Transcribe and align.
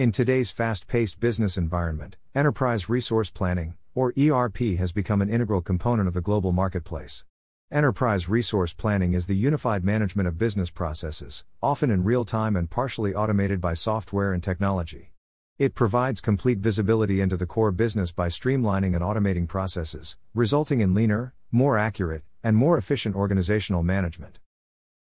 In 0.00 0.12
today's 0.12 0.50
fast 0.50 0.88
paced 0.88 1.20
business 1.20 1.58
environment, 1.58 2.16
enterprise 2.34 2.88
resource 2.88 3.30
planning, 3.30 3.74
or 3.94 4.14
ERP, 4.18 4.56
has 4.78 4.92
become 4.92 5.20
an 5.20 5.28
integral 5.28 5.60
component 5.60 6.08
of 6.08 6.14
the 6.14 6.22
global 6.22 6.52
marketplace. 6.52 7.26
Enterprise 7.70 8.26
resource 8.26 8.72
planning 8.72 9.12
is 9.12 9.26
the 9.26 9.36
unified 9.36 9.84
management 9.84 10.26
of 10.26 10.38
business 10.38 10.70
processes, 10.70 11.44
often 11.62 11.90
in 11.90 12.02
real 12.02 12.24
time 12.24 12.56
and 12.56 12.70
partially 12.70 13.14
automated 13.14 13.60
by 13.60 13.74
software 13.74 14.32
and 14.32 14.42
technology. 14.42 15.12
It 15.58 15.74
provides 15.74 16.22
complete 16.22 16.60
visibility 16.60 17.20
into 17.20 17.36
the 17.36 17.44
core 17.44 17.70
business 17.70 18.10
by 18.10 18.28
streamlining 18.28 18.94
and 18.94 19.04
automating 19.04 19.46
processes, 19.46 20.16
resulting 20.32 20.80
in 20.80 20.94
leaner, 20.94 21.34
more 21.52 21.76
accurate, 21.76 22.22
and 22.42 22.56
more 22.56 22.78
efficient 22.78 23.16
organizational 23.16 23.82
management. 23.82 24.38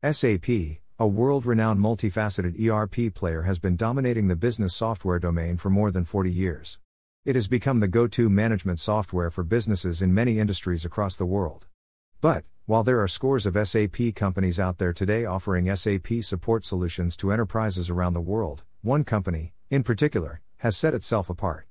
SAP, 0.03 0.80
a 1.01 1.07
world 1.07 1.47
renowned 1.47 1.79
multifaceted 1.79 2.53
ERP 2.63 3.11
player, 3.11 3.41
has 3.41 3.57
been 3.57 3.75
dominating 3.75 4.27
the 4.27 4.35
business 4.35 4.75
software 4.75 5.17
domain 5.17 5.57
for 5.57 5.71
more 5.71 5.89
than 5.89 6.05
40 6.05 6.29
years. 6.29 6.77
It 7.25 7.33
has 7.33 7.47
become 7.47 7.79
the 7.79 7.87
go 7.87 8.05
to 8.09 8.29
management 8.29 8.79
software 8.79 9.31
for 9.31 9.43
businesses 9.43 10.03
in 10.03 10.13
many 10.13 10.37
industries 10.37 10.85
across 10.85 11.15
the 11.15 11.25
world. 11.25 11.65
But, 12.21 12.45
while 12.67 12.83
there 12.83 13.01
are 13.01 13.07
scores 13.07 13.47
of 13.47 13.57
SAP 13.67 14.13
companies 14.13 14.59
out 14.59 14.77
there 14.77 14.93
today 14.93 15.25
offering 15.25 15.75
SAP 15.75 16.21
support 16.21 16.65
solutions 16.65 17.17
to 17.17 17.31
enterprises 17.31 17.89
around 17.89 18.13
the 18.13 18.21
world, 18.21 18.63
one 18.83 19.03
company, 19.03 19.53
in 19.71 19.81
particular, 19.81 20.41
has 20.57 20.77
set 20.77 20.93
itself 20.93 21.31
apart. 21.31 21.65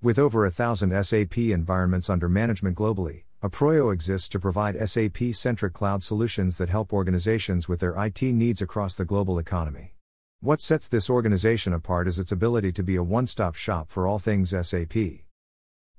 With 0.00 0.20
over 0.20 0.46
a 0.46 0.52
thousand 0.52 0.92
SAP 1.04 1.36
environments 1.36 2.08
under 2.08 2.28
management 2.28 2.76
globally, 2.76 3.24
Approyo 3.42 3.92
exists 3.92 4.28
to 4.28 4.38
provide 4.38 4.88
SAP 4.88 5.32
centric 5.32 5.72
cloud 5.72 6.04
solutions 6.04 6.58
that 6.58 6.68
help 6.68 6.92
organizations 6.92 7.68
with 7.68 7.80
their 7.80 8.00
IT 8.00 8.22
needs 8.22 8.62
across 8.62 8.94
the 8.94 9.04
global 9.04 9.36
economy. 9.36 9.94
What 10.40 10.60
sets 10.60 10.86
this 10.86 11.10
organization 11.10 11.72
apart 11.72 12.06
is 12.06 12.20
its 12.20 12.30
ability 12.30 12.70
to 12.70 12.84
be 12.84 12.94
a 12.94 13.02
one 13.02 13.26
stop 13.26 13.56
shop 13.56 13.90
for 13.90 14.06
all 14.06 14.20
things 14.20 14.50
SAP. 14.50 14.94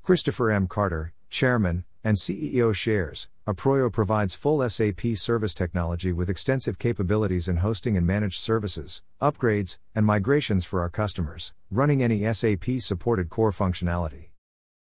Christopher 0.03 0.51
M. 0.51 0.67
Carter, 0.67 1.11
Chairman, 1.29 1.83
and 2.01 2.15
CEO 2.15 2.73
shares, 2.73 3.27
Approyo 3.45 3.91
provides 3.91 4.35
full 4.35 4.67
SAP 4.69 5.01
service 5.15 5.53
technology 5.53 6.13
with 6.13 6.29
extensive 6.29 6.79
capabilities 6.79 7.49
in 7.49 7.57
hosting 7.57 7.97
and 7.97 8.07
managed 8.07 8.39
services, 8.39 9.01
upgrades, 9.21 9.77
and 9.93 10.05
migrations 10.05 10.63
for 10.63 10.79
our 10.79 10.89
customers, 10.89 11.53
running 11.69 12.01
any 12.01 12.23
SAP 12.33 12.79
supported 12.79 13.29
core 13.29 13.51
functionality. 13.51 14.27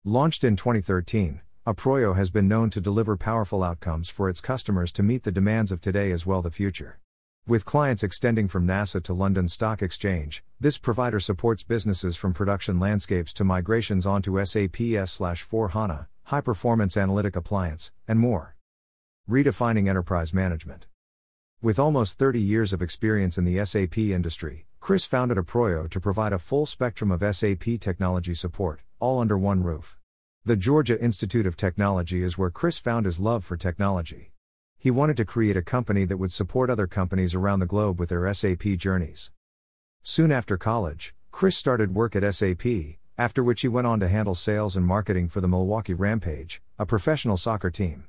Launched 0.04 0.44
in 0.44 0.56
2013, 0.56 1.40
Approyo 1.66 2.14
has 2.14 2.28
been 2.28 2.46
known 2.46 2.68
to 2.68 2.78
deliver 2.78 3.16
powerful 3.16 3.62
outcomes 3.62 4.10
for 4.10 4.28
its 4.28 4.42
customers 4.42 4.92
to 4.92 5.02
meet 5.02 5.22
the 5.22 5.32
demands 5.32 5.72
of 5.72 5.80
today 5.80 6.10
as 6.10 6.26
well 6.26 6.42
the 6.42 6.50
future. 6.50 7.00
With 7.46 7.64
clients 7.64 8.02
extending 8.02 8.48
from 8.48 8.66
NASA 8.66 9.02
to 9.04 9.14
London 9.14 9.48
Stock 9.48 9.80
Exchange, 9.80 10.44
this 10.60 10.76
provider 10.76 11.18
supports 11.18 11.62
businesses 11.62 12.16
from 12.16 12.34
production 12.34 12.78
landscapes 12.78 13.32
to 13.32 13.44
migrations 13.44 14.04
onto 14.04 14.44
SAP 14.44 14.78
S/4 14.78 15.70
HANA, 15.70 16.08
high 16.24 16.42
performance 16.42 16.98
analytic 16.98 17.34
appliance, 17.34 17.92
and 18.06 18.18
more. 18.18 18.56
Redefining 19.26 19.88
enterprise 19.88 20.34
management. 20.34 20.86
With 21.62 21.78
almost 21.78 22.18
30 22.18 22.42
years 22.42 22.74
of 22.74 22.82
experience 22.82 23.38
in 23.38 23.46
the 23.46 23.64
SAP 23.64 23.96
industry, 23.96 24.66
Chris 24.80 25.06
founded 25.06 25.38
Approyo 25.38 25.88
to 25.88 25.98
provide 25.98 26.34
a 26.34 26.38
full 26.38 26.66
spectrum 26.66 27.10
of 27.10 27.22
SAP 27.34 27.80
technology 27.80 28.34
support, 28.34 28.82
all 29.00 29.18
under 29.18 29.38
one 29.38 29.62
roof. 29.62 29.96
The 30.46 30.56
Georgia 30.56 31.02
Institute 31.02 31.46
of 31.46 31.56
Technology 31.56 32.22
is 32.22 32.36
where 32.36 32.50
Chris 32.50 32.78
found 32.78 33.06
his 33.06 33.18
love 33.18 33.46
for 33.46 33.56
technology. 33.56 34.30
He 34.76 34.90
wanted 34.90 35.16
to 35.16 35.24
create 35.24 35.56
a 35.56 35.62
company 35.62 36.04
that 36.04 36.18
would 36.18 36.34
support 36.34 36.68
other 36.68 36.86
companies 36.86 37.34
around 37.34 37.60
the 37.60 37.66
globe 37.66 37.98
with 37.98 38.10
their 38.10 38.30
SAP 38.34 38.62
journeys. 38.76 39.30
Soon 40.02 40.30
after 40.30 40.58
college, 40.58 41.14
Chris 41.30 41.56
started 41.56 41.94
work 41.94 42.14
at 42.14 42.34
SAP, 42.34 42.66
after 43.16 43.42
which 43.42 43.62
he 43.62 43.68
went 43.68 43.86
on 43.86 44.00
to 44.00 44.08
handle 44.08 44.34
sales 44.34 44.76
and 44.76 44.84
marketing 44.84 45.30
for 45.30 45.40
the 45.40 45.48
Milwaukee 45.48 45.94
Rampage, 45.94 46.60
a 46.78 46.84
professional 46.84 47.38
soccer 47.38 47.70
team. 47.70 48.04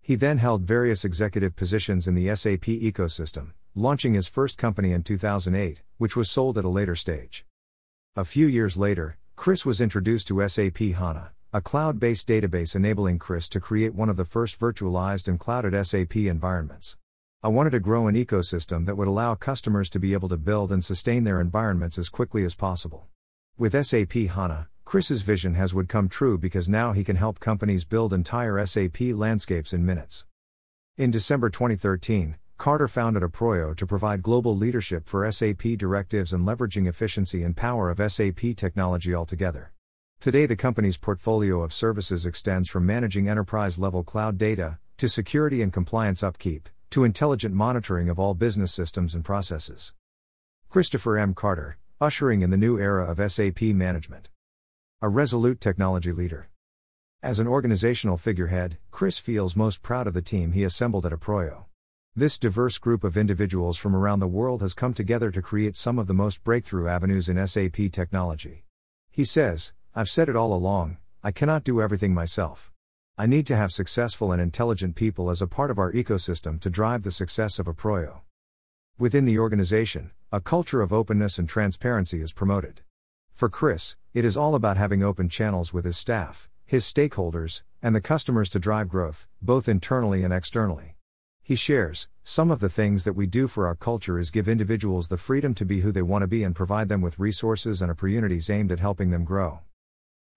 He 0.00 0.14
then 0.14 0.38
held 0.38 0.62
various 0.62 1.04
executive 1.04 1.56
positions 1.56 2.06
in 2.06 2.14
the 2.14 2.32
SAP 2.36 2.66
ecosystem, 2.66 3.50
launching 3.74 4.14
his 4.14 4.28
first 4.28 4.56
company 4.58 4.92
in 4.92 5.02
2008, 5.02 5.82
which 5.98 6.14
was 6.14 6.30
sold 6.30 6.56
at 6.56 6.64
a 6.64 6.68
later 6.68 6.94
stage. 6.94 7.44
A 8.14 8.24
few 8.24 8.46
years 8.46 8.76
later, 8.76 9.18
Chris 9.34 9.66
was 9.66 9.80
introduced 9.80 10.28
to 10.28 10.48
SAP 10.48 10.78
HANA, 10.78 11.32
a 11.52 11.60
cloud 11.60 11.98
based 11.98 12.28
database 12.28 12.76
enabling 12.76 13.18
Chris 13.18 13.48
to 13.48 13.58
create 13.58 13.92
one 13.92 14.08
of 14.08 14.16
the 14.16 14.24
first 14.24 14.60
virtualized 14.60 15.26
and 15.26 15.40
clouded 15.40 15.74
SAP 15.84 16.14
environments. 16.14 16.96
I 17.42 17.48
wanted 17.48 17.70
to 17.70 17.80
grow 17.80 18.06
an 18.06 18.14
ecosystem 18.14 18.86
that 18.86 18.96
would 18.96 19.08
allow 19.08 19.34
customers 19.34 19.90
to 19.90 19.98
be 19.98 20.12
able 20.12 20.28
to 20.28 20.36
build 20.36 20.70
and 20.70 20.84
sustain 20.84 21.24
their 21.24 21.40
environments 21.40 21.98
as 21.98 22.08
quickly 22.08 22.44
as 22.44 22.54
possible. 22.54 23.08
With 23.58 23.72
SAP 23.84 24.12
HANA, 24.12 24.68
Chris's 24.84 25.22
vision 25.22 25.54
has 25.54 25.74
would 25.74 25.88
come 25.88 26.08
true 26.08 26.38
because 26.38 26.68
now 26.68 26.92
he 26.92 27.02
can 27.02 27.16
help 27.16 27.40
companies 27.40 27.84
build 27.84 28.12
entire 28.12 28.64
SAP 28.64 29.00
landscapes 29.00 29.72
in 29.72 29.84
minutes. 29.84 30.26
In 30.98 31.10
December 31.10 31.50
2013, 31.50 32.36
Carter 32.58 32.86
founded 32.86 33.24
Approyo 33.24 33.74
to 33.74 33.86
provide 33.88 34.22
global 34.22 34.56
leadership 34.56 35.08
for 35.08 35.28
SAP 35.32 35.62
directives 35.76 36.32
and 36.32 36.46
leveraging 36.46 36.86
efficiency 36.86 37.42
and 37.42 37.56
power 37.56 37.90
of 37.90 38.12
SAP 38.12 38.54
technology 38.54 39.12
altogether. 39.12 39.72
Today, 40.20 40.44
the 40.44 40.54
company's 40.54 40.98
portfolio 40.98 41.62
of 41.62 41.72
services 41.72 42.26
extends 42.26 42.68
from 42.68 42.84
managing 42.84 43.26
enterprise 43.26 43.78
level 43.78 44.04
cloud 44.04 44.36
data, 44.36 44.78
to 44.98 45.08
security 45.08 45.62
and 45.62 45.72
compliance 45.72 46.22
upkeep, 46.22 46.68
to 46.90 47.04
intelligent 47.04 47.54
monitoring 47.54 48.10
of 48.10 48.18
all 48.18 48.34
business 48.34 48.70
systems 48.70 49.14
and 49.14 49.24
processes. 49.24 49.94
Christopher 50.68 51.16
M. 51.16 51.32
Carter, 51.32 51.78
ushering 52.02 52.42
in 52.42 52.50
the 52.50 52.58
new 52.58 52.78
era 52.78 53.06
of 53.06 53.32
SAP 53.32 53.62
management. 53.62 54.28
A 55.00 55.08
resolute 55.08 55.58
technology 55.58 56.12
leader. 56.12 56.50
As 57.22 57.38
an 57.38 57.48
organizational 57.48 58.18
figurehead, 58.18 58.76
Chris 58.90 59.18
feels 59.18 59.56
most 59.56 59.80
proud 59.80 60.06
of 60.06 60.12
the 60.12 60.20
team 60.20 60.52
he 60.52 60.64
assembled 60.64 61.06
at 61.06 61.12
Approyo. 61.12 61.64
This 62.14 62.38
diverse 62.38 62.76
group 62.76 63.04
of 63.04 63.16
individuals 63.16 63.78
from 63.78 63.96
around 63.96 64.20
the 64.20 64.28
world 64.28 64.60
has 64.60 64.74
come 64.74 64.92
together 64.92 65.30
to 65.30 65.40
create 65.40 65.76
some 65.76 65.98
of 65.98 66.06
the 66.06 66.12
most 66.12 66.44
breakthrough 66.44 66.88
avenues 66.88 67.30
in 67.30 67.46
SAP 67.46 67.90
technology. 67.90 68.66
He 69.10 69.24
says, 69.24 69.72
I've 69.92 70.08
said 70.08 70.28
it 70.28 70.36
all 70.36 70.52
along, 70.54 70.98
I 71.20 71.32
cannot 71.32 71.64
do 71.64 71.82
everything 71.82 72.14
myself. 72.14 72.70
I 73.18 73.26
need 73.26 73.44
to 73.48 73.56
have 73.56 73.72
successful 73.72 74.30
and 74.30 74.40
intelligent 74.40 74.94
people 74.94 75.30
as 75.30 75.42
a 75.42 75.48
part 75.48 75.68
of 75.68 75.80
our 75.80 75.92
ecosystem 75.92 76.60
to 76.60 76.70
drive 76.70 77.02
the 77.02 77.10
success 77.10 77.58
of 77.58 77.66
Approyo. 77.66 78.20
Within 79.00 79.24
the 79.24 79.40
organization, 79.40 80.12
a 80.30 80.40
culture 80.40 80.80
of 80.80 80.92
openness 80.92 81.40
and 81.40 81.48
transparency 81.48 82.20
is 82.20 82.32
promoted. 82.32 82.82
For 83.34 83.48
Chris, 83.48 83.96
it 84.14 84.24
is 84.24 84.36
all 84.36 84.54
about 84.54 84.76
having 84.76 85.02
open 85.02 85.28
channels 85.28 85.72
with 85.72 85.84
his 85.84 85.98
staff, 85.98 86.48
his 86.64 86.84
stakeholders, 86.84 87.64
and 87.82 87.92
the 87.92 88.00
customers 88.00 88.48
to 88.50 88.60
drive 88.60 88.88
growth, 88.88 89.26
both 89.42 89.68
internally 89.68 90.22
and 90.22 90.32
externally. 90.32 90.94
He 91.42 91.56
shares, 91.56 92.08
some 92.22 92.52
of 92.52 92.60
the 92.60 92.68
things 92.68 93.02
that 93.02 93.14
we 93.14 93.26
do 93.26 93.48
for 93.48 93.66
our 93.66 93.74
culture 93.74 94.20
is 94.20 94.30
give 94.30 94.48
individuals 94.48 95.08
the 95.08 95.16
freedom 95.16 95.52
to 95.54 95.64
be 95.64 95.80
who 95.80 95.90
they 95.90 96.02
want 96.02 96.22
to 96.22 96.28
be 96.28 96.44
and 96.44 96.54
provide 96.54 96.88
them 96.88 97.00
with 97.00 97.18
resources 97.18 97.82
and 97.82 97.90
opportunities 97.90 98.48
aimed 98.48 98.70
at 98.70 98.78
helping 98.78 99.10
them 99.10 99.24
grow. 99.24 99.62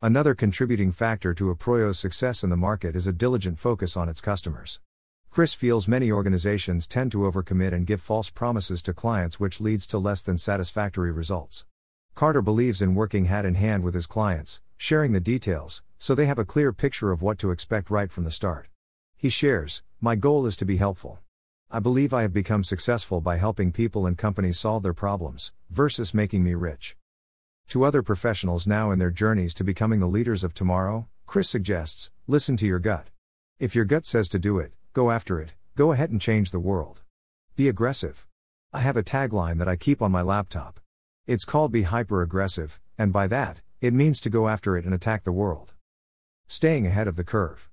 Another 0.04 0.36
contributing 0.36 0.92
factor 0.92 1.34
to 1.34 1.50
Approyo's 1.50 1.98
success 1.98 2.44
in 2.44 2.50
the 2.50 2.58
market 2.58 2.94
is 2.94 3.08
a 3.08 3.14
diligent 3.14 3.58
focus 3.58 3.96
on 3.96 4.10
its 4.10 4.20
customers. 4.20 4.82
Chris 5.30 5.54
feels 5.54 5.88
many 5.88 6.12
organizations 6.12 6.88
tend 6.88 7.10
to 7.14 7.20
overcommit 7.20 7.72
and 7.72 7.88
give 7.88 8.02
false 8.02 8.30
promises 8.30 8.84
to 8.84 8.94
clients, 8.94 9.40
which 9.40 9.62
leads 9.62 9.88
to 9.88 9.98
less 9.98 10.22
than 10.22 10.38
satisfactory 10.38 11.10
results. 11.10 11.64
Carter 12.16 12.42
believes 12.42 12.82
in 12.82 12.96
working 12.96 13.26
hand 13.26 13.48
in 13.48 13.56
hand 13.56 13.82
with 13.82 13.94
his 13.94 14.06
clients, 14.06 14.60
sharing 14.76 15.14
the 15.14 15.22
details, 15.22 15.82
so 15.98 16.14
they 16.14 16.26
have 16.26 16.38
a 16.38 16.44
clear 16.44 16.74
picture 16.74 17.14
of 17.14 17.22
what 17.22 17.40
to 17.40 17.52
expect 17.52 17.90
right 17.90 18.12
from 18.12 18.26
the 18.26 18.30
start. 18.30 18.68
He 19.16 19.30
shares, 19.30 19.84
My 20.02 20.18
goal 20.18 20.46
is 20.46 20.58
to 20.58 20.66
be 20.66 20.76
helpful. 20.76 21.20
I 21.72 21.80
believe 21.80 22.14
I 22.14 22.24
have 22.24 22.34
become 22.34 22.66
successful 22.66 23.22
by 23.22 23.38
helping 23.38 23.72
people 23.72 24.06
and 24.06 24.18
companies 24.18 24.60
solve 24.60 24.84
their 24.84 24.94
problems, 24.94 25.54
versus 25.70 26.14
making 26.14 26.44
me 26.44 26.56
rich. 26.56 26.98
To 27.70 27.84
other 27.84 28.04
professionals 28.04 28.68
now 28.68 28.92
in 28.92 29.00
their 29.00 29.12
journeys 29.12 29.54
to 29.56 29.64
becoming 29.64 30.00
the 30.00 30.08
leaders 30.08 30.44
of 30.44 30.54
tomorrow, 30.54 31.08
Chris 31.26 31.50
suggests 31.50 32.12
listen 32.28 32.58
to 32.58 32.68
your 32.68 32.80
gut. 32.80 33.10
If 33.60 33.76
your 33.76 33.86
gut 33.86 34.06
says 34.06 34.30
to 34.30 34.40
do 34.40 34.60
it, 34.60 34.74
Go 34.94 35.10
after 35.10 35.40
it, 35.40 35.56
go 35.76 35.92
ahead 35.92 36.12
and 36.12 36.22
change 36.22 36.52
the 36.52 36.60
world. 36.60 37.02
Be 37.56 37.68
aggressive. 37.68 38.28
I 38.72 38.82
have 38.82 38.96
a 38.96 39.02
tagline 39.02 39.58
that 39.58 39.68
I 39.68 39.76
keep 39.76 40.04
on 40.04 40.12
my 40.12 40.22
laptop. 40.22 40.80
It's 41.26 41.46
called 41.46 41.72
Be 41.72 41.82
Hyper 41.82 42.22
Aggressive, 42.22 42.80
and 42.96 43.12
by 43.12 43.26
that, 43.26 43.62
it 43.82 43.92
means 43.92 44.22
to 44.22 44.30
go 44.30 44.48
after 44.48 44.78
it 44.78 44.86
and 44.86 44.94
attack 44.94 45.24
the 45.24 45.32
world. 45.32 45.74
Staying 46.46 46.86
ahead 46.86 47.08
of 47.08 47.16
the 47.16 47.24
curve. 47.24 47.72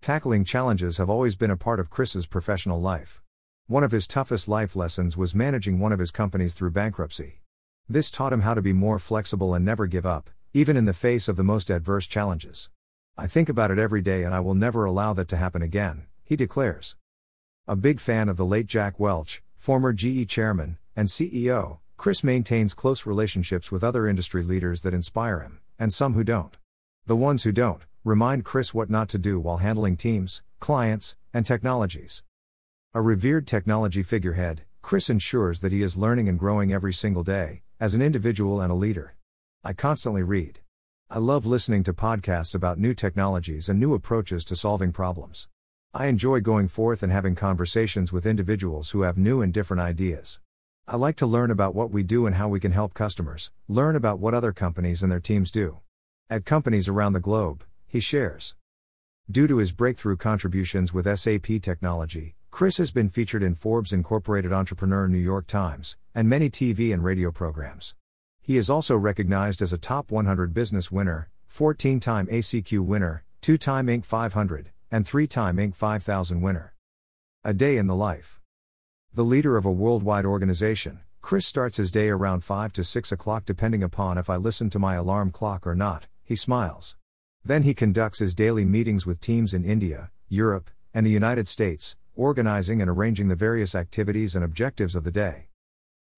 Tackling 0.00 0.44
challenges 0.44 0.98
have 0.98 1.10
always 1.10 1.34
been 1.34 1.50
a 1.50 1.56
part 1.56 1.80
of 1.80 1.90
Chris's 1.90 2.28
professional 2.28 2.80
life. 2.80 3.20
One 3.66 3.82
of 3.82 3.90
his 3.90 4.06
toughest 4.06 4.46
life 4.46 4.76
lessons 4.76 5.16
was 5.16 5.34
managing 5.34 5.80
one 5.80 5.90
of 5.90 5.98
his 5.98 6.12
companies 6.12 6.54
through 6.54 6.70
bankruptcy. 6.70 7.40
This 7.88 8.10
taught 8.10 8.32
him 8.32 8.40
how 8.40 8.54
to 8.54 8.62
be 8.62 8.72
more 8.72 8.98
flexible 8.98 9.54
and 9.54 9.64
never 9.64 9.86
give 9.86 10.06
up, 10.06 10.30
even 10.52 10.76
in 10.76 10.84
the 10.84 10.92
face 10.92 11.28
of 11.28 11.36
the 11.36 11.44
most 11.44 11.70
adverse 11.70 12.06
challenges. 12.06 12.70
I 13.16 13.26
think 13.26 13.48
about 13.48 13.70
it 13.70 13.78
every 13.78 14.02
day 14.02 14.24
and 14.24 14.34
I 14.34 14.40
will 14.40 14.54
never 14.54 14.84
allow 14.84 15.12
that 15.12 15.28
to 15.28 15.36
happen 15.36 15.62
again 15.62 16.06
he 16.24 16.36
declares. 16.36 16.96
A 17.68 17.76
big 17.76 18.00
fan 18.00 18.28
of 18.28 18.36
the 18.36 18.46
late 18.46 18.66
Jack 18.66 18.98
Welch, 18.98 19.42
former 19.56 19.92
GE 19.92 20.26
chairman 20.26 20.78
and 20.96 21.08
CEO, 21.08 21.78
Chris 21.96 22.24
maintains 22.24 22.74
close 22.74 23.06
relationships 23.06 23.70
with 23.70 23.84
other 23.84 24.08
industry 24.08 24.42
leaders 24.42 24.82
that 24.82 24.94
inspire 24.94 25.40
him, 25.40 25.60
and 25.78 25.92
some 25.92 26.14
who 26.14 26.24
don't. 26.24 26.56
The 27.06 27.16
ones 27.16 27.42
who 27.42 27.52
don't, 27.52 27.82
remind 28.04 28.44
Chris 28.44 28.72
what 28.72 28.90
not 28.90 29.08
to 29.10 29.18
do 29.18 29.38
while 29.38 29.58
handling 29.58 29.96
teams, 29.96 30.42
clients, 30.60 31.14
and 31.32 31.44
technologies. 31.44 32.22
A 32.94 33.02
revered 33.02 33.46
technology 33.46 34.02
figurehead, 34.02 34.62
Chris 34.82 35.10
ensures 35.10 35.60
that 35.60 35.72
he 35.72 35.82
is 35.82 35.96
learning 35.96 36.28
and 36.28 36.38
growing 36.38 36.72
every 36.72 36.92
single 36.92 37.22
day, 37.22 37.62
as 37.80 37.94
an 37.94 38.02
individual 38.02 38.60
and 38.60 38.70
a 38.70 38.74
leader. 38.74 39.16
I 39.64 39.72
constantly 39.72 40.22
read. 40.22 40.60
I 41.10 41.18
love 41.18 41.44
listening 41.44 41.82
to 41.84 41.92
podcasts 41.92 42.54
about 42.54 42.78
new 42.78 42.94
technologies 42.94 43.68
and 43.68 43.80
new 43.80 43.94
approaches 43.94 44.44
to 44.46 44.56
solving 44.56 44.92
problems. 44.92 45.48
I 45.92 46.06
enjoy 46.06 46.40
going 46.40 46.68
forth 46.68 47.02
and 47.02 47.12
having 47.12 47.34
conversations 47.34 48.12
with 48.12 48.26
individuals 48.26 48.90
who 48.90 49.02
have 49.02 49.18
new 49.18 49.42
and 49.42 49.52
different 49.52 49.80
ideas. 49.80 50.40
I 50.86 50.96
like 50.96 51.16
to 51.16 51.26
learn 51.26 51.50
about 51.50 51.74
what 51.74 51.90
we 51.90 52.02
do 52.02 52.26
and 52.26 52.36
how 52.36 52.48
we 52.48 52.60
can 52.60 52.72
help 52.72 52.94
customers, 52.94 53.50
learn 53.68 53.96
about 53.96 54.18
what 54.18 54.34
other 54.34 54.52
companies 54.52 55.02
and 55.02 55.10
their 55.10 55.20
teams 55.20 55.50
do. 55.50 55.80
At 56.28 56.44
companies 56.44 56.88
around 56.88 57.12
the 57.12 57.20
globe, 57.20 57.64
he 57.86 58.00
shares. 58.00 58.54
Due 59.30 59.46
to 59.46 59.56
his 59.56 59.72
breakthrough 59.72 60.16
contributions 60.16 60.92
with 60.92 61.06
SAP 61.18 61.62
technology, 61.62 62.34
Chris 62.54 62.78
has 62.78 62.92
been 62.92 63.08
featured 63.08 63.42
in 63.42 63.52
Forbes 63.52 63.92
Incorporated 63.92 64.52
Entrepreneur 64.52 65.08
New 65.08 65.18
York 65.18 65.48
Times, 65.48 65.96
and 66.14 66.28
many 66.28 66.48
TV 66.48 66.94
and 66.94 67.02
radio 67.02 67.32
programs. 67.32 67.96
He 68.40 68.56
is 68.56 68.70
also 68.70 68.96
recognized 68.96 69.60
as 69.60 69.72
a 69.72 69.76
top 69.76 70.12
100 70.12 70.54
business 70.54 70.88
winner, 70.88 71.30
14 71.48 71.98
time 71.98 72.28
ACQ 72.28 72.78
winner, 72.78 73.24
2 73.40 73.58
time 73.58 73.88
Inc. 73.88 74.04
500, 74.04 74.70
and 74.88 75.04
3 75.04 75.26
time 75.26 75.56
Inc. 75.56 75.74
5000 75.74 76.40
winner. 76.42 76.76
A 77.42 77.52
day 77.52 77.76
in 77.76 77.88
the 77.88 77.94
life. 77.96 78.38
The 79.12 79.24
leader 79.24 79.56
of 79.56 79.64
a 79.64 79.72
worldwide 79.72 80.24
organization, 80.24 81.00
Chris 81.22 81.48
starts 81.48 81.78
his 81.78 81.90
day 81.90 82.08
around 82.08 82.44
5 82.44 82.72
to 82.74 82.84
6 82.84 83.10
o'clock 83.10 83.46
depending 83.46 83.82
upon 83.82 84.16
if 84.16 84.30
I 84.30 84.36
listen 84.36 84.70
to 84.70 84.78
my 84.78 84.94
alarm 84.94 85.32
clock 85.32 85.66
or 85.66 85.74
not, 85.74 86.06
he 86.22 86.36
smiles. 86.36 86.94
Then 87.44 87.64
he 87.64 87.74
conducts 87.74 88.20
his 88.20 88.32
daily 88.32 88.64
meetings 88.64 89.04
with 89.04 89.18
teams 89.18 89.54
in 89.54 89.64
India, 89.64 90.12
Europe, 90.28 90.70
and 90.94 91.04
the 91.04 91.10
United 91.10 91.48
States, 91.48 91.96
organizing 92.16 92.80
and 92.80 92.90
arranging 92.90 93.28
the 93.28 93.34
various 93.34 93.74
activities 93.74 94.34
and 94.34 94.44
objectives 94.44 94.94
of 94.94 95.04
the 95.04 95.10
day. 95.10 95.48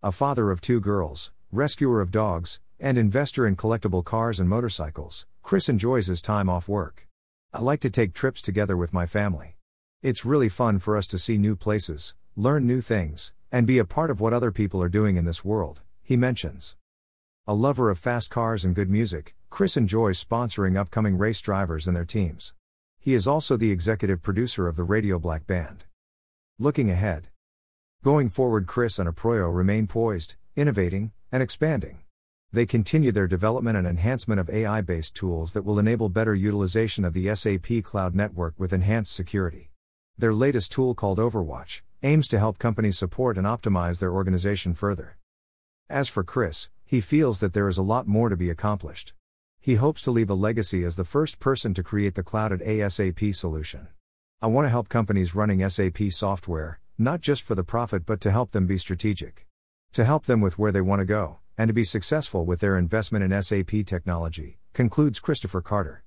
A 0.02 0.12
father 0.12 0.50
of 0.50 0.60
two 0.60 0.80
girls, 0.80 1.32
rescuer 1.50 2.00
of 2.00 2.10
dogs, 2.10 2.60
and 2.78 2.98
investor 2.98 3.46
in 3.46 3.56
collectible 3.56 4.04
cars 4.04 4.38
and 4.38 4.48
motorcycles, 4.48 5.26
Chris 5.42 5.68
enjoys 5.68 6.06
his 6.06 6.20
time 6.20 6.48
off 6.48 6.68
work. 6.68 7.08
I 7.52 7.60
like 7.60 7.80
to 7.80 7.90
take 7.90 8.12
trips 8.12 8.42
together 8.42 8.76
with 8.76 8.92
my 8.92 9.06
family. 9.06 9.56
It's 10.02 10.26
really 10.26 10.50
fun 10.50 10.78
for 10.78 10.96
us 10.96 11.06
to 11.08 11.18
see 11.18 11.38
new 11.38 11.56
places, 11.56 12.14
learn 12.36 12.66
new 12.66 12.82
things, 12.82 13.32
and 13.50 13.66
be 13.66 13.78
a 13.78 13.84
part 13.86 14.10
of 14.10 14.20
what 14.20 14.34
other 14.34 14.52
people 14.52 14.82
are 14.82 14.90
doing 14.90 15.16
in 15.16 15.24
this 15.24 15.44
world, 15.44 15.80
he 16.02 16.16
mentions. 16.16 16.76
A 17.46 17.54
lover 17.54 17.88
of 17.88 17.98
fast 17.98 18.28
cars 18.28 18.64
and 18.64 18.74
good 18.74 18.90
music, 18.90 19.34
Chris 19.48 19.76
enjoys 19.76 20.22
sponsoring 20.22 20.76
upcoming 20.76 21.16
race 21.16 21.40
drivers 21.40 21.86
and 21.86 21.96
their 21.96 22.04
teams. 22.04 22.52
He 22.98 23.14
is 23.14 23.26
also 23.26 23.56
the 23.56 23.70
executive 23.70 24.22
producer 24.22 24.68
of 24.68 24.76
the 24.76 24.84
Radio 24.84 25.18
Black 25.18 25.46
Band. 25.46 25.85
Looking 26.58 26.88
ahead. 26.88 27.28
Going 28.02 28.30
forward, 28.30 28.66
Chris 28.66 28.98
and 28.98 29.06
Approyo 29.06 29.54
remain 29.54 29.86
poised, 29.86 30.36
innovating, 30.56 31.12
and 31.30 31.42
expanding. 31.42 31.98
They 32.50 32.64
continue 32.64 33.12
their 33.12 33.26
development 33.26 33.76
and 33.76 33.86
enhancement 33.86 34.40
of 34.40 34.48
AI 34.48 34.80
based 34.80 35.14
tools 35.14 35.52
that 35.52 35.66
will 35.66 35.78
enable 35.78 36.08
better 36.08 36.34
utilization 36.34 37.04
of 37.04 37.12
the 37.12 37.34
SAP 37.34 37.84
Cloud 37.84 38.14
Network 38.14 38.54
with 38.56 38.72
enhanced 38.72 39.12
security. 39.12 39.70
Their 40.16 40.32
latest 40.32 40.72
tool, 40.72 40.94
called 40.94 41.18
Overwatch, 41.18 41.82
aims 42.02 42.26
to 42.28 42.38
help 42.38 42.58
companies 42.58 42.96
support 42.96 43.36
and 43.36 43.46
optimize 43.46 44.00
their 44.00 44.14
organization 44.14 44.72
further. 44.72 45.18
As 45.90 46.08
for 46.08 46.24
Chris, 46.24 46.70
he 46.86 47.02
feels 47.02 47.40
that 47.40 47.52
there 47.52 47.68
is 47.68 47.76
a 47.76 47.82
lot 47.82 48.08
more 48.08 48.30
to 48.30 48.36
be 48.36 48.48
accomplished. 48.48 49.12
He 49.60 49.74
hopes 49.74 50.00
to 50.02 50.10
leave 50.10 50.30
a 50.30 50.34
legacy 50.34 50.84
as 50.84 50.96
the 50.96 51.04
first 51.04 51.38
person 51.38 51.74
to 51.74 51.82
create 51.82 52.14
the 52.14 52.22
clouded 52.22 52.60
ASAP 52.62 53.34
solution. 53.34 53.88
I 54.42 54.48
want 54.48 54.66
to 54.66 54.70
help 54.70 54.90
companies 54.90 55.34
running 55.34 55.66
SAP 55.66 56.10
software, 56.10 56.78
not 56.98 57.22
just 57.22 57.42
for 57.42 57.54
the 57.54 57.64
profit 57.64 58.04
but 58.04 58.20
to 58.20 58.30
help 58.30 58.50
them 58.50 58.66
be 58.66 58.76
strategic. 58.76 59.46
To 59.92 60.04
help 60.04 60.26
them 60.26 60.42
with 60.42 60.58
where 60.58 60.70
they 60.70 60.82
want 60.82 61.00
to 61.00 61.06
go, 61.06 61.38
and 61.56 61.68
to 61.68 61.72
be 61.72 61.84
successful 61.84 62.44
with 62.44 62.60
their 62.60 62.76
investment 62.76 63.24
in 63.24 63.42
SAP 63.42 63.86
technology, 63.86 64.58
concludes 64.74 65.20
Christopher 65.20 65.62
Carter. 65.62 66.04